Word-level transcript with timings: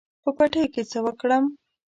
په 0.23 0.29
پټیو 0.37 0.71
کې 0.73 0.81
څه 0.91 0.99
وکړم. 1.05 1.43